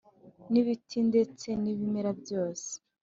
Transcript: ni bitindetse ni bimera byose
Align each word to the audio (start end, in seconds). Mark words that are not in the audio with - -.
ni 0.51 0.61
bitindetse 0.65 1.49
ni 1.61 1.71
bimera 1.77 2.11
byose 2.21 2.69